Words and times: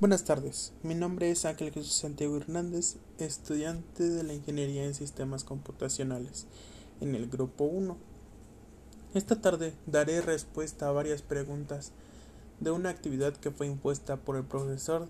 Buenas 0.00 0.24
tardes, 0.24 0.72
mi 0.82 0.94
nombre 0.94 1.30
es 1.30 1.44
Ángel 1.44 1.72
Jesús 1.72 1.92
Santiago 1.92 2.38
Hernández, 2.38 2.96
estudiante 3.18 4.08
de 4.08 4.22
la 4.22 4.32
Ingeniería 4.32 4.86
en 4.86 4.94
Sistemas 4.94 5.44
Computacionales 5.44 6.46
en 7.02 7.14
el 7.14 7.28
Grupo 7.28 7.64
1. 7.64 7.98
Esta 9.12 9.42
tarde 9.42 9.74
daré 9.84 10.22
respuesta 10.22 10.88
a 10.88 10.92
varias 10.92 11.20
preguntas 11.20 11.92
de 12.60 12.70
una 12.70 12.88
actividad 12.88 13.36
que 13.36 13.50
fue 13.50 13.66
impuesta 13.66 14.16
por 14.16 14.36
el 14.36 14.44
profesor 14.44 15.06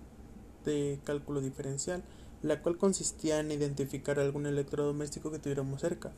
de 0.65 0.99
cálculo 1.05 1.41
diferencial, 1.41 2.03
la 2.43 2.61
cual 2.61 2.77
consistía 2.77 3.39
en 3.39 3.53
identificar 3.53 4.19
algún 4.19 4.45
electrodoméstico 4.45 5.31
que 5.31 5.39
tuviéramos 5.39 5.83
cerca. 5.83 6.11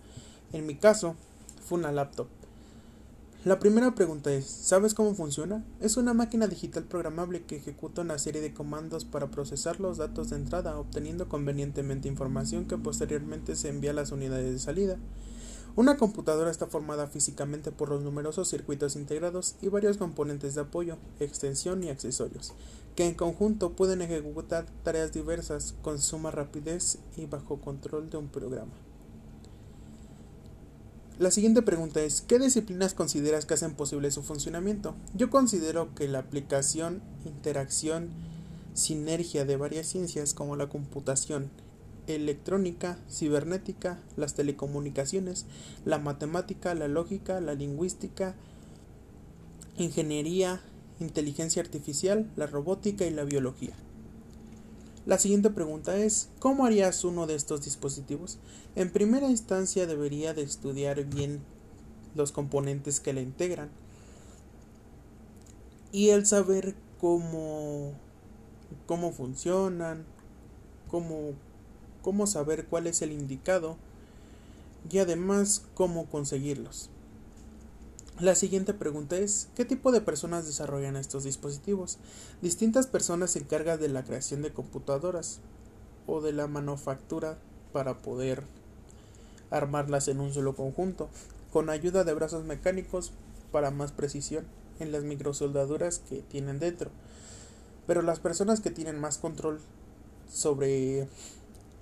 En 0.54 0.64
mi 0.64 0.76
caso, 0.76 1.14
fue 1.62 1.78
una 1.78 1.92
laptop. 1.92 2.28
La 3.44 3.58
primera 3.58 3.92
pregunta 3.96 4.32
es, 4.32 4.46
¿sabes 4.46 4.94
cómo 4.94 5.16
funciona? 5.16 5.64
Es 5.80 5.96
una 5.96 6.14
máquina 6.14 6.46
digital 6.46 6.84
programable 6.84 7.42
que 7.42 7.56
ejecuta 7.56 8.02
una 8.02 8.16
serie 8.20 8.40
de 8.40 8.54
comandos 8.54 9.04
para 9.04 9.32
procesar 9.32 9.80
los 9.80 9.98
datos 9.98 10.30
de 10.30 10.36
entrada, 10.36 10.78
obteniendo 10.78 11.28
convenientemente 11.28 12.06
información 12.06 12.66
que 12.66 12.78
posteriormente 12.78 13.56
se 13.56 13.68
envía 13.68 13.90
a 13.90 13.94
las 13.94 14.12
unidades 14.12 14.52
de 14.52 14.58
salida. 14.60 14.96
Una 15.74 15.96
computadora 15.96 16.52
está 16.52 16.68
formada 16.68 17.08
físicamente 17.08 17.72
por 17.72 17.88
los 17.88 18.04
numerosos 18.04 18.48
circuitos 18.48 18.94
integrados 18.94 19.56
y 19.60 19.66
varios 19.66 19.96
componentes 19.96 20.54
de 20.54 20.60
apoyo, 20.60 20.98
extensión 21.18 21.82
y 21.82 21.88
accesorios, 21.88 22.52
que 22.94 23.08
en 23.08 23.14
conjunto 23.14 23.72
pueden 23.72 24.02
ejecutar 24.02 24.66
tareas 24.84 25.10
diversas 25.10 25.74
con 25.82 25.98
suma 25.98 26.30
rapidez 26.30 26.98
y 27.16 27.26
bajo 27.26 27.60
control 27.60 28.08
de 28.08 28.18
un 28.18 28.28
programa. 28.28 28.91
La 31.18 31.30
siguiente 31.30 31.60
pregunta 31.60 32.00
es, 32.00 32.22
¿qué 32.22 32.38
disciplinas 32.38 32.94
consideras 32.94 33.44
que 33.44 33.54
hacen 33.54 33.74
posible 33.74 34.10
su 34.10 34.22
funcionamiento? 34.22 34.94
Yo 35.14 35.28
considero 35.28 35.94
que 35.94 36.08
la 36.08 36.20
aplicación, 36.20 37.02
interacción, 37.26 38.08
sinergia 38.72 39.44
de 39.44 39.56
varias 39.56 39.86
ciencias 39.86 40.32
como 40.32 40.56
la 40.56 40.70
computación, 40.70 41.50
electrónica, 42.06 42.98
cibernética, 43.10 44.00
las 44.16 44.34
telecomunicaciones, 44.34 45.44
la 45.84 45.98
matemática, 45.98 46.74
la 46.74 46.88
lógica, 46.88 47.40
la 47.40 47.54
lingüística, 47.54 48.34
ingeniería, 49.76 50.62
inteligencia 50.98 51.62
artificial, 51.62 52.30
la 52.36 52.46
robótica 52.46 53.04
y 53.04 53.10
la 53.10 53.24
biología. 53.24 53.74
La 55.04 55.18
siguiente 55.18 55.50
pregunta 55.50 55.96
es, 55.96 56.28
¿cómo 56.38 56.64
harías 56.64 57.02
uno 57.02 57.26
de 57.26 57.34
estos 57.34 57.64
dispositivos? 57.64 58.38
En 58.76 58.92
primera 58.92 59.28
instancia 59.28 59.88
debería 59.88 60.32
de 60.32 60.42
estudiar 60.42 61.04
bien 61.04 61.40
los 62.14 62.30
componentes 62.30 63.00
que 63.00 63.12
la 63.12 63.20
integran 63.20 63.68
y 65.90 66.10
el 66.10 66.24
saber 66.24 66.76
cómo, 67.00 67.94
cómo 68.86 69.10
funcionan, 69.10 70.04
cómo, 70.88 71.32
cómo 72.02 72.28
saber 72.28 72.66
cuál 72.66 72.86
es 72.86 73.02
el 73.02 73.10
indicado 73.10 73.78
y 74.88 74.98
además 74.98 75.64
cómo 75.74 76.06
conseguirlos. 76.06 76.90
La 78.22 78.36
siguiente 78.36 78.72
pregunta 78.72 79.16
es, 79.16 79.48
¿qué 79.56 79.64
tipo 79.64 79.90
de 79.90 80.00
personas 80.00 80.46
desarrollan 80.46 80.94
estos 80.94 81.24
dispositivos? 81.24 81.98
Distintas 82.40 82.86
personas 82.86 83.32
se 83.32 83.40
encargan 83.40 83.80
de 83.80 83.88
la 83.88 84.04
creación 84.04 84.42
de 84.42 84.52
computadoras 84.52 85.40
o 86.06 86.20
de 86.20 86.32
la 86.32 86.46
manufactura 86.46 87.36
para 87.72 87.98
poder 87.98 88.44
armarlas 89.50 90.06
en 90.06 90.20
un 90.20 90.32
solo 90.32 90.54
conjunto, 90.54 91.08
con 91.52 91.68
ayuda 91.68 92.04
de 92.04 92.14
brazos 92.14 92.44
mecánicos 92.44 93.10
para 93.50 93.72
más 93.72 93.90
precisión 93.90 94.44
en 94.78 94.92
las 94.92 95.02
microsoldaduras 95.02 95.98
que 95.98 96.22
tienen 96.22 96.60
dentro. 96.60 96.92
Pero 97.88 98.02
las 98.02 98.20
personas 98.20 98.60
que 98.60 98.70
tienen 98.70 99.00
más 99.00 99.18
control 99.18 99.58
sobre 100.32 101.08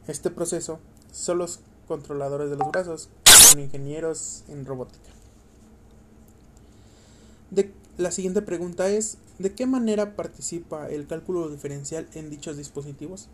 este 0.06 0.30
proceso 0.30 0.80
son 1.12 1.36
los 1.36 1.60
controladores 1.86 2.48
de 2.48 2.56
los 2.56 2.70
brazos, 2.70 3.10
son 3.26 3.60
ingenieros 3.60 4.44
en 4.48 4.64
robótica. 4.64 5.19
La 7.98 8.10
siguiente 8.12 8.40
pregunta 8.40 8.88
es, 8.88 9.18
¿de 9.38 9.52
qué 9.52 9.66
manera 9.66 10.16
participa 10.16 10.88
el 10.88 11.06
cálculo 11.06 11.48
diferencial 11.50 12.08
en 12.14 12.30
dichos 12.30 12.56
dispositivos? 12.56 13.28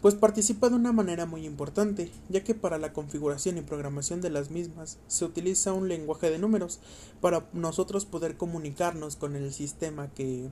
Pues 0.00 0.14
participa 0.14 0.68
de 0.68 0.76
una 0.76 0.92
manera 0.92 1.26
muy 1.26 1.44
importante, 1.44 2.12
ya 2.28 2.44
que 2.44 2.54
para 2.54 2.78
la 2.78 2.92
configuración 2.92 3.58
y 3.58 3.62
programación 3.62 4.20
de 4.20 4.30
las 4.30 4.50
mismas 4.50 4.98
se 5.08 5.24
utiliza 5.24 5.72
un 5.72 5.88
lenguaje 5.88 6.30
de 6.30 6.38
números 6.38 6.78
para 7.20 7.48
nosotros 7.52 8.04
poder 8.04 8.36
comunicarnos 8.36 9.16
con 9.16 9.34
el 9.34 9.52
sistema 9.52 10.08
que 10.14 10.48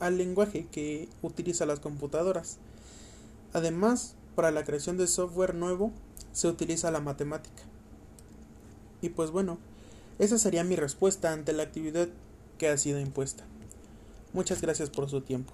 al 0.00 0.18
lenguaje 0.18 0.66
que 0.70 1.08
utiliza 1.22 1.66
las 1.66 1.80
computadoras. 1.80 2.58
Además, 3.52 4.16
para 4.34 4.50
la 4.50 4.64
creación 4.64 4.98
de 4.98 5.06
software 5.06 5.54
nuevo 5.54 5.92
se 6.32 6.48
utiliza 6.48 6.90
la 6.90 7.00
matemática. 7.00 7.62
Y 9.00 9.08
pues 9.08 9.30
bueno, 9.30 9.58
esa 10.18 10.38
sería 10.38 10.64
mi 10.64 10.76
respuesta 10.76 11.32
ante 11.32 11.52
la 11.52 11.62
actividad 11.64 12.08
que 12.58 12.68
ha 12.68 12.76
sido 12.76 13.00
impuesta. 13.00 13.44
Muchas 14.32 14.60
gracias 14.60 14.90
por 14.90 15.08
su 15.08 15.20
tiempo. 15.20 15.52